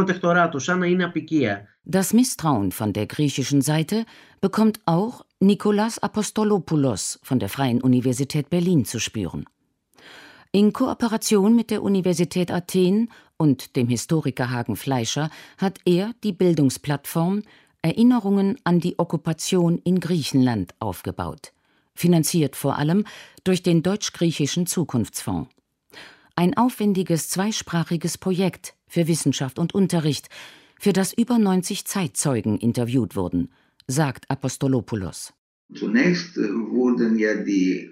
Das 1.84 2.12
Misstrauen 2.12 2.70
von 2.70 2.92
der 2.92 3.06
griechischen 3.08 3.60
Seite 3.60 4.06
bekommt 4.40 4.78
auch 4.86 5.24
Nikolaus 5.40 5.98
Apostolopoulos 5.98 7.18
von 7.24 7.40
der 7.40 7.48
Freien 7.48 7.82
Universität 7.82 8.48
Berlin 8.48 8.84
zu 8.84 9.00
spüren. 9.00 9.46
In 10.56 10.72
Kooperation 10.72 11.54
mit 11.54 11.70
der 11.70 11.82
Universität 11.82 12.50
Athen 12.50 13.10
und 13.36 13.76
dem 13.76 13.88
Historiker 13.88 14.50
Hagen 14.50 14.76
Fleischer 14.76 15.28
hat 15.58 15.80
er 15.84 16.14
die 16.24 16.32
Bildungsplattform 16.32 17.42
Erinnerungen 17.82 18.56
an 18.64 18.80
die 18.80 18.98
Okkupation 18.98 19.76
in 19.84 20.00
Griechenland 20.00 20.74
aufgebaut 20.78 21.52
finanziert 21.94 22.56
vor 22.56 22.78
allem 22.78 23.04
durch 23.44 23.62
den 23.62 23.82
Deutsch-Griechischen 23.82 24.66
Zukunftsfonds. 24.66 25.50
Ein 26.36 26.56
aufwendiges 26.56 27.28
zweisprachiges 27.28 28.16
Projekt 28.16 28.76
für 28.88 29.08
Wissenschaft 29.08 29.58
und 29.58 29.74
Unterricht, 29.74 30.30
für 30.80 30.94
das 30.94 31.12
über 31.12 31.38
90 31.38 31.84
Zeitzeugen 31.84 32.56
interviewt 32.56 33.14
wurden, 33.14 33.50
sagt 33.88 34.30
Apostolopoulos. 34.30 35.34
Zunächst 35.74 36.38
wurden 36.38 37.18
ja 37.18 37.34
die, 37.34 37.90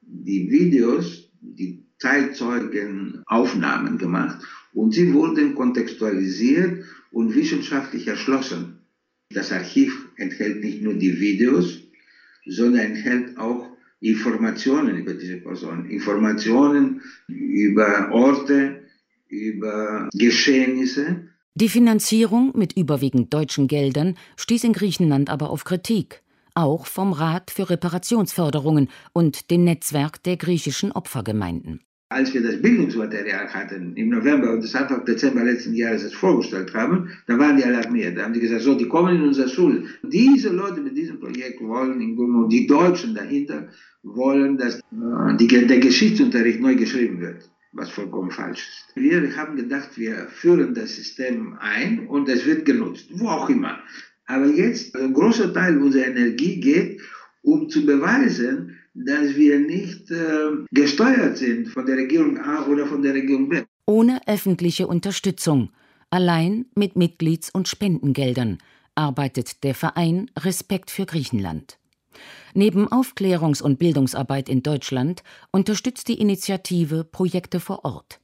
die 0.00 0.50
Videos, 0.50 1.23
die 1.44 1.84
Zeitzeugenaufnahmen 1.98 3.98
gemacht 3.98 4.44
und 4.72 4.92
sie 4.92 5.12
wurden 5.12 5.54
kontextualisiert 5.54 6.84
und 7.10 7.34
wissenschaftlich 7.34 8.08
erschlossen. 8.08 8.78
Das 9.30 9.52
Archiv 9.52 10.08
enthält 10.16 10.62
nicht 10.62 10.82
nur 10.82 10.94
die 10.94 11.20
Videos, 11.20 11.80
sondern 12.46 12.92
enthält 12.92 13.38
auch 13.38 13.68
Informationen 14.00 14.98
über 14.98 15.14
diese 15.14 15.38
Person, 15.38 15.88
Informationen 15.88 17.00
über 17.26 18.10
Orte, 18.12 18.82
über 19.28 20.08
Geschehnisse. 20.12 21.28
Die 21.54 21.68
Finanzierung 21.68 22.52
mit 22.56 22.76
überwiegend 22.76 23.32
deutschen 23.32 23.68
Geldern 23.68 24.16
stieß 24.36 24.64
in 24.64 24.72
Griechenland 24.72 25.30
aber 25.30 25.50
auf 25.50 25.64
Kritik, 25.64 26.23
auch 26.54 26.86
vom 26.86 27.12
Rat 27.12 27.50
für 27.50 27.70
Reparationsförderungen 27.70 28.88
und 29.12 29.50
dem 29.50 29.64
Netzwerk 29.64 30.22
der 30.22 30.36
griechischen 30.36 30.92
Opfergemeinden 30.92 31.80
als 32.14 32.32
wir 32.32 32.42
das 32.42 32.62
Bildungsmaterial 32.62 33.48
hatten 33.52 33.96
im 33.96 34.10
November 34.10 34.52
und 34.52 34.74
Anfang 34.74 35.04
Dezember 35.04 35.42
letzten 35.42 35.74
Jahres 35.74 36.12
vorgestellt 36.14 36.72
haben, 36.72 37.10
da 37.26 37.36
waren 37.38 37.56
die 37.56 37.64
alarmiert. 37.64 38.16
Da 38.16 38.22
haben 38.22 38.34
die 38.34 38.40
gesagt, 38.40 38.62
so, 38.62 38.74
die 38.76 38.86
kommen 38.86 39.16
in 39.16 39.22
unsere 39.22 39.48
Schule. 39.48 39.84
Diese 40.02 40.50
Leute 40.50 40.80
mit 40.80 40.96
diesem 40.96 41.18
Projekt 41.18 41.60
wollen, 41.60 42.16
und 42.16 42.48
die 42.50 42.66
Deutschen 42.68 43.14
dahinter, 43.14 43.68
wollen, 44.04 44.56
dass 44.58 44.76
äh, 44.76 45.36
die, 45.40 45.48
der 45.48 45.80
Geschichtsunterricht 45.80 46.60
neu 46.60 46.76
geschrieben 46.76 47.20
wird, 47.20 47.50
was 47.72 47.90
vollkommen 47.90 48.30
falsch 48.30 48.68
ist. 48.68 48.96
Wir 48.96 49.36
haben 49.36 49.56
gedacht, 49.56 49.96
wir 49.96 50.28
führen 50.28 50.74
das 50.74 50.94
System 50.94 51.56
ein 51.58 52.06
und 52.06 52.28
es 52.28 52.46
wird 52.46 52.64
genutzt, 52.64 53.08
wo 53.14 53.28
auch 53.28 53.48
immer. 53.48 53.80
Aber 54.26 54.46
jetzt, 54.46 54.96
ein 54.96 55.12
großer 55.12 55.52
Teil 55.52 55.78
unserer 55.78 56.06
Energie 56.06 56.60
geht, 56.60 57.00
um 57.42 57.68
zu 57.68 57.84
beweisen, 57.84 58.78
dass 58.94 59.34
wir 59.34 59.58
nicht 59.58 60.10
äh, 60.10 60.50
gesteuert 60.70 61.36
sind 61.36 61.68
von 61.68 61.84
der 61.84 61.96
Regierung 61.96 62.38
A 62.38 62.64
oder 62.66 62.86
von 62.86 63.02
der 63.02 63.14
Regierung 63.14 63.48
B. 63.48 63.62
Ohne 63.86 64.20
öffentliche 64.26 64.86
Unterstützung, 64.86 65.70
allein 66.10 66.66
mit 66.74 66.96
Mitglieds- 66.96 67.50
und 67.52 67.68
Spendengeldern 67.68 68.58
arbeitet 68.94 69.64
der 69.64 69.74
Verein 69.74 70.30
Respekt 70.38 70.90
für 70.90 71.06
Griechenland. 71.06 71.78
Neben 72.54 72.88
Aufklärungs- 72.88 73.60
und 73.60 73.78
Bildungsarbeit 73.78 74.48
in 74.48 74.62
Deutschland 74.62 75.24
unterstützt 75.50 76.06
die 76.08 76.20
Initiative 76.20 77.04
Projekte 77.04 77.58
vor 77.58 77.84
Ort. 77.84 78.20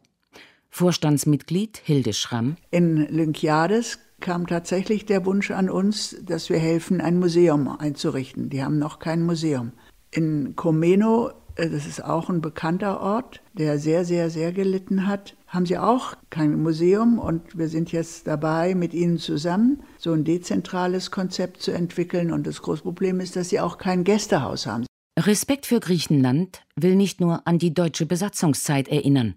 Vorstandsmitglied 0.70 1.78
Hilde 1.84 2.12
Schramm. 2.12 2.56
In 2.70 3.08
Lynkiades 3.08 3.98
kam 4.20 4.46
tatsächlich 4.46 5.06
der 5.06 5.26
Wunsch 5.26 5.50
an 5.50 5.70
uns, 5.70 6.16
dass 6.22 6.48
wir 6.48 6.58
helfen, 6.58 7.00
ein 7.00 7.18
Museum 7.18 7.68
einzurichten. 7.68 8.50
Die 8.50 8.62
haben 8.62 8.78
noch 8.78 8.98
kein 8.98 9.24
Museum. 9.24 9.72
In 10.10 10.54
Comeno 10.56 11.30
äh, 11.60 11.68
das 11.68 11.86
ist 11.86 12.04
auch 12.04 12.28
ein 12.28 12.40
bekannter 12.40 13.00
Ort, 13.00 13.40
der 13.54 13.78
sehr, 13.78 14.04
sehr, 14.04 14.30
sehr 14.30 14.52
gelitten 14.52 15.06
hat. 15.06 15.36
Haben 15.46 15.66
Sie 15.66 15.78
auch 15.78 16.14
kein 16.30 16.62
Museum 16.62 17.18
und 17.18 17.58
wir 17.58 17.68
sind 17.68 17.92
jetzt 17.92 18.26
dabei, 18.26 18.74
mit 18.74 18.94
Ihnen 18.94 19.18
zusammen 19.18 19.82
so 19.98 20.12
ein 20.12 20.24
dezentrales 20.24 21.10
Konzept 21.10 21.62
zu 21.62 21.72
entwickeln. 21.72 22.32
Und 22.32 22.46
das 22.46 22.62
große 22.62 22.82
Problem 22.82 23.20
ist, 23.20 23.36
dass 23.36 23.48
Sie 23.48 23.60
auch 23.60 23.78
kein 23.78 24.04
Gästehaus 24.04 24.66
haben. 24.66 24.86
Respekt 25.18 25.66
für 25.66 25.80
Griechenland 25.80 26.62
will 26.76 26.96
nicht 26.96 27.20
nur 27.20 27.46
an 27.46 27.58
die 27.58 27.74
deutsche 27.74 28.06
Besatzungszeit 28.06 28.88
erinnern. 28.88 29.34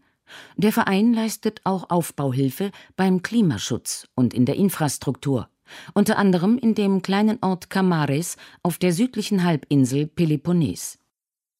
Der 0.57 0.71
Verein 0.71 1.13
leistet 1.13 1.61
auch 1.63 1.89
Aufbauhilfe 1.89 2.71
beim 2.95 3.21
Klimaschutz 3.21 4.07
und 4.15 4.33
in 4.33 4.45
der 4.45 4.55
Infrastruktur, 4.55 5.49
unter 5.93 6.17
anderem 6.17 6.57
in 6.57 6.75
dem 6.75 7.01
kleinen 7.01 7.39
Ort 7.41 7.69
Kamares 7.69 8.37
auf 8.61 8.77
der 8.77 8.93
südlichen 8.93 9.43
Halbinsel 9.43 10.07
Peloponnes. 10.07 10.99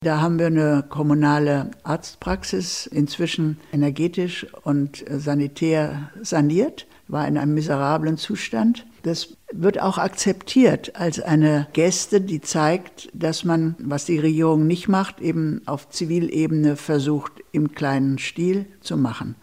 Da 0.02 0.20
haben 0.20 0.38
wir 0.38 0.48
eine 0.48 0.84
kommunale 0.90 1.72
Arztpraxis, 1.84 2.88
inzwischen 2.88 3.58
energetisch 3.72 4.46
und 4.64 5.04
sanitär 5.08 6.12
saniert, 6.22 6.88
war 7.14 7.26
in 7.28 7.38
einem 7.38 7.54
miserablen 7.54 8.18
Zustand. 8.18 8.86
Das 9.04 9.38
wird 9.54 9.80
auch 9.80 9.98
akzeptiert 9.98 10.98
als 10.98 11.22
eine 11.22 11.68
Geste, 11.72 12.20
die 12.20 12.42
zeigt, 12.42 13.10
dass 13.14 13.46
man, 13.46 13.76
was 13.80 14.06
die 14.06 14.20
Regierung 14.20 14.68
nicht 14.68 14.90
macht, 14.90 15.22
eben 15.22 15.62
auf 15.66 15.90
Zivilebene 15.90 16.76
versucht, 16.76 17.32
im 17.54 17.74
kleinen 17.74 18.18
Stil 18.18 18.66
zu 18.82 18.98
machen. 18.98 19.36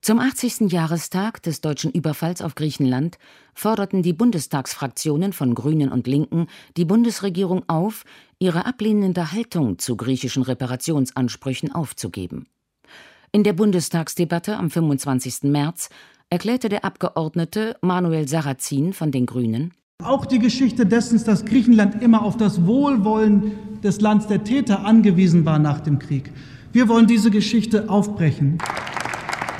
Zum 0.00 0.20
80. 0.20 0.72
Jahrestag 0.72 1.42
des 1.42 1.60
deutschen 1.60 1.90
Überfalls 1.90 2.40
auf 2.40 2.54
Griechenland 2.54 3.18
forderten 3.52 4.02
die 4.02 4.12
Bundestagsfraktionen 4.12 5.32
von 5.32 5.54
Grünen 5.54 5.90
und 5.90 6.06
Linken 6.06 6.46
die 6.76 6.84
Bundesregierung 6.84 7.68
auf, 7.68 8.04
ihre 8.38 8.64
ablehnende 8.64 9.32
Haltung 9.32 9.78
zu 9.78 9.96
griechischen 9.96 10.44
Reparationsansprüchen 10.44 11.72
aufzugeben. 11.74 12.46
In 13.32 13.42
der 13.42 13.52
Bundestagsdebatte 13.52 14.56
am 14.56 14.70
25. 14.70 15.42
März 15.42 15.90
erklärte 16.30 16.68
der 16.68 16.84
Abgeordnete 16.84 17.76
Manuel 17.80 18.28
Sarrazin 18.28 18.92
von 18.92 19.10
den 19.10 19.26
Grünen. 19.26 19.72
Auch 20.02 20.26
die 20.26 20.38
Geschichte 20.38 20.86
dessen, 20.86 21.22
dass 21.24 21.44
Griechenland 21.44 22.02
immer 22.02 22.22
auf 22.22 22.36
das 22.36 22.66
Wohlwollen 22.66 23.80
des 23.82 24.00
Landes 24.00 24.28
der 24.28 24.44
Täter 24.44 24.84
angewiesen 24.84 25.44
war 25.44 25.58
nach 25.58 25.80
dem 25.80 25.98
Krieg. 25.98 26.30
Wir 26.72 26.88
wollen 26.88 27.06
diese 27.06 27.30
Geschichte 27.30 27.88
aufbrechen. 27.88 28.58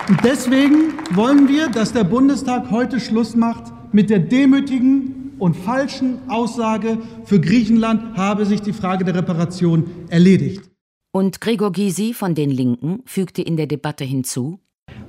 Und 0.09 0.25
deswegen 0.25 0.93
wollen 1.11 1.49
wir, 1.49 1.69
dass 1.69 1.93
der 1.93 2.05
Bundestag 2.05 2.71
heute 2.71 3.01
Schluss 3.01 3.35
macht 3.35 3.73
mit 3.93 4.11
der 4.11 4.21
demütigen 4.21 5.33
und 5.39 5.57
falschen 5.57 6.19
Aussage, 6.29 6.99
für 7.25 7.41
Griechenland 7.41 8.17
habe 8.17 8.45
sich 8.45 8.61
die 8.61 8.73
Frage 8.73 9.05
der 9.05 9.15
Reparation 9.15 9.87
erledigt. 10.09 10.71
Und 11.13 11.41
Gregor 11.41 11.73
Gysi 11.73 12.13
von 12.13 12.35
den 12.35 12.51
Linken 12.51 13.01
fügte 13.07 13.43
in 13.43 13.57
der 13.57 13.67
Debatte 13.67 14.05
hinzu, 14.05 14.61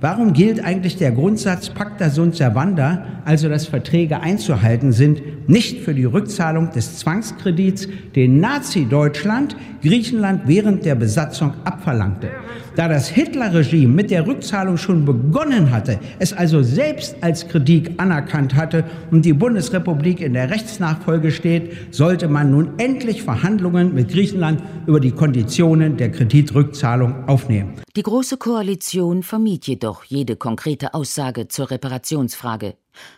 Warum 0.01 0.31
gilt 0.31 0.63
eigentlich 0.63 0.95
der 0.95 1.11
Grundsatz 1.11 1.69
Pacta 1.69 2.09
sunt 2.09 2.35
servanda, 2.35 3.05
also 3.25 3.49
dass 3.49 3.67
Verträge 3.67 4.21
einzuhalten 4.21 4.93
sind, 4.93 5.49
nicht 5.49 5.81
für 5.81 5.93
die 5.93 6.05
Rückzahlung 6.05 6.71
des 6.71 6.99
Zwangskredits, 6.99 7.89
den 8.15 8.39
Nazi-Deutschland 8.39 9.57
Griechenland 9.81 10.43
während 10.45 10.85
der 10.85 10.95
Besatzung 10.95 11.53
abverlangte? 11.65 12.29
Da 12.77 12.87
das 12.87 13.09
Hitler-Regime 13.09 13.93
mit 13.93 14.09
der 14.09 14.25
Rückzahlung 14.25 14.77
schon 14.77 15.03
begonnen 15.03 15.69
hatte, 15.69 15.99
es 16.19 16.31
also 16.31 16.63
selbst 16.63 17.17
als 17.19 17.47
Kritik 17.49 17.91
anerkannt 17.97 18.55
hatte 18.55 18.85
und 19.11 19.25
die 19.25 19.33
Bundesrepublik 19.33 20.21
in 20.21 20.33
der 20.33 20.49
Rechtsnachfolge 20.49 21.31
steht, 21.31 21.73
sollte 21.91 22.29
man 22.29 22.51
nun 22.51 22.69
endlich 22.77 23.23
Verhandlungen 23.23 23.93
mit 23.93 24.09
Griechenland 24.09 24.63
über 24.87 25.01
die 25.01 25.11
Konditionen 25.11 25.97
der 25.97 26.09
Kreditrückzahlung 26.11 27.27
aufnehmen. 27.27 27.73
Die 27.97 28.03
Große 28.03 28.37
Koalition 28.37 29.23
vermied 29.23 29.65
jedoch 29.69 30.03
jede 30.03 30.35
konkrete 30.35 30.93
Aussage 30.93 31.47
zur 31.47 31.71
Reparationsfrage, 31.71 32.75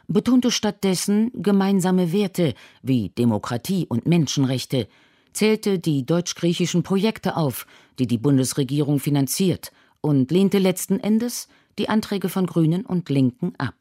betonte 0.07 0.51
stattdessen 0.51 1.31
gemeinsame 1.33 2.11
Werte 2.11 2.53
wie 2.83 3.09
Demokratie 3.09 3.87
und 3.87 4.05
Menschenrechte, 4.05 4.87
zählte 5.33 5.79
die 5.79 6.05
deutsch-griechischen 6.05 6.83
Projekte 6.83 7.37
auf, 7.37 7.65
die 7.97 8.07
die 8.07 8.17
Bundesregierung 8.17 8.99
finanziert, 8.99 9.71
und 10.01 10.29
lehnte 10.31 10.59
letzten 10.59 10.99
Endes 10.99 11.47
die 11.79 11.87
Anträge 11.87 12.27
von 12.27 12.45
Grünen 12.45 12.85
und 12.85 13.09
Linken 13.09 13.53
ab. 13.57 13.75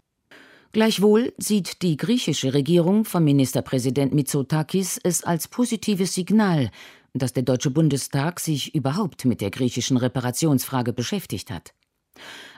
Gleichwohl 0.73 1.33
sieht 1.39 1.83
die 1.83 1.97
griechische 1.97 2.55
Regierung 2.55 3.05
von 3.05 3.25
Ministerpräsident 3.25 4.15
Mitsotakis 4.15 5.01
es 5.03 5.25
als 5.25 5.49
positives 5.49 6.15
Signal, 6.15 6.71
dass 7.13 7.33
der 7.33 7.43
Deutsche 7.43 7.71
Bundestag 7.71 8.39
sich 8.39 8.73
überhaupt 8.75 9.25
mit 9.25 9.41
der 9.41 9.51
griechischen 9.51 9.97
Reparationsfrage 9.97 10.93
beschäftigt 10.93 11.51
hat. 11.51 11.75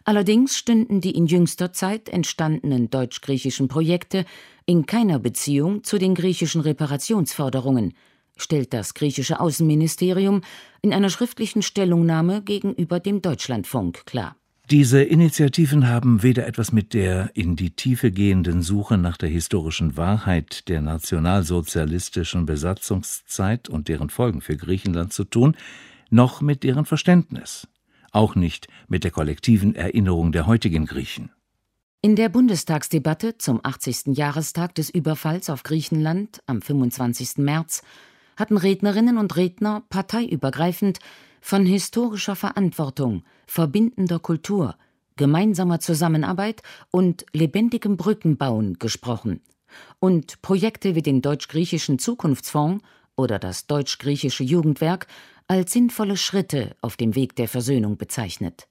Allerdings 0.05 0.57
stünden 0.57 1.01
die 1.01 1.13
in 1.13 1.27
jüngster 1.27 1.73
Zeit 1.73 2.09
entstandenen 2.09 2.91
deutsch-griechischen 2.91 3.69
Projekte 3.69 4.25
in 4.67 4.87
keiner 4.87 5.19
Beziehung 5.19 5.85
zu 5.85 5.99
den 5.99 6.15
griechischen 6.15 6.61
Reparationsforderungen, 6.61 7.95
stellt 8.37 8.73
das 8.73 8.95
griechische 8.95 9.41
Außenministerium 9.41 10.43
in 10.81 10.93
einer 10.93 11.11
schriftlichen 11.11 11.63
Stellungnahme 11.63 12.43
gegenüber 12.43 13.01
dem 13.01 13.23
Deutschlandfunk 13.23 14.07
klar. 14.07 14.37
Diese 14.71 15.03
Initiativen 15.03 15.89
haben 15.89 16.23
weder 16.23 16.47
etwas 16.47 16.73
mit 16.73 16.95
der 16.95 17.31
in 17.35 17.57
die 17.57 17.71
Tiefe 17.71 18.11
gehenden 18.11 18.63
Suche 18.63 18.97
nach 18.97 19.17
der 19.17 19.29
historischen 19.29 19.97
Wahrheit 19.97 20.69
der 20.69 20.81
nationalsozialistischen 20.81 22.47
Besatzungszeit 22.47 23.69
und 23.69 23.89
deren 23.89 24.09
Folgen 24.09 24.41
für 24.41 24.57
Griechenland 24.57 25.13
zu 25.13 25.25
tun, 25.25 25.57
noch 26.11 26.41
mit 26.41 26.63
deren 26.63 26.85
Verständnis, 26.85 27.69
auch 28.13 28.35
nicht 28.35 28.69
mit 28.89 29.05
der 29.05 29.11
kollektiven 29.11 29.75
Erinnerung 29.75 30.33
der 30.33 30.47
heutigen 30.47 30.87
Griechen. 30.87 31.31
In 32.03 32.17
der 32.17 32.29
Bundestagsdebatte 32.29 33.39
zum 33.39 33.61
80. 33.63 34.17
Jahrestag 34.17 34.75
des 34.75 34.91
Überfalls 34.91 35.49
auf 35.51 35.63
Griechenland 35.63 36.41
am 36.47 36.61
25. 36.61 37.39
März 37.39 37.83
hatten 38.37 38.57
Rednerinnen 38.57 39.19
und 39.19 39.37
Redner 39.37 39.83
parteiübergreifend 39.89 40.99
von 41.41 41.65
historischer 41.65 42.37
Verantwortung, 42.37 43.25
verbindender 43.47 44.19
Kultur, 44.19 44.77
gemeinsamer 45.17 45.81
Zusammenarbeit 45.81 46.63
und 46.91 47.25
lebendigem 47.33 47.97
Brückenbauen 47.97 48.79
gesprochen 48.79 49.41
und 49.99 50.43
Projekte 50.43 50.95
wie 50.95 51.03
den 51.03 51.23
Deutsch-Griechischen 51.23 51.99
Zukunftsfonds 51.99 52.83
oder 53.17 53.39
das 53.39 53.67
Deutsch-Griechische 53.67 54.45
Jugendwerk 54.45 55.07
als 55.49 55.73
sinnvolle 55.73 56.17
Schritte 56.17 56.77
auf 56.81 56.97
dem 56.97 57.15
Weg 57.15 57.37
der 57.37 57.49
Versöhnung 57.49 57.97
bezeichnet. 57.97 58.69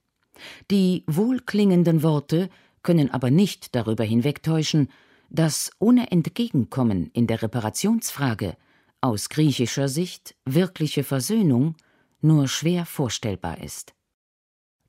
Die 0.70 1.04
wohlklingenden 1.08 2.04
Worte 2.04 2.50
können 2.84 3.12
aber 3.12 3.30
nicht 3.30 3.76
darüber 3.76 4.04
hinwegtäuschen, 4.04 4.90
dass 5.30 5.72
ohne 5.80 6.12
Entgegenkommen 6.12 7.10
in 7.14 7.28
der 7.28 7.42
Reparationsfrage 7.42 8.56
aus 9.00 9.30
griechischer 9.30 9.88
Sicht 9.88 10.36
wirkliche 10.46 11.04
Versöhnung 11.04 11.76
nur 12.22 12.48
schwer 12.48 12.86
vorstellbar 12.86 13.62
ist. 13.62 13.94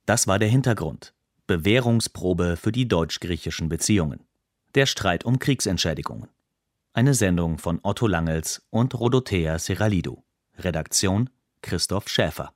Das 0.04 0.26
war 0.26 0.38
der 0.38 0.48
Hintergrund. 0.48 1.14
Bewährungsprobe 1.46 2.56
für 2.56 2.72
die 2.72 2.88
deutsch-griechischen 2.88 3.68
Beziehungen. 3.68 4.20
Der 4.74 4.86
Streit 4.86 5.24
um 5.24 5.38
Kriegsentschädigungen. 5.38 6.28
Eine 6.92 7.14
Sendung 7.14 7.58
von 7.58 7.80
Otto 7.82 8.06
Langels 8.06 8.66
und 8.70 8.98
Rodothea 8.98 9.58
Seralidou. 9.58 10.22
Redaktion 10.58 11.30
Christoph 11.62 12.08
Schäfer. 12.08 12.52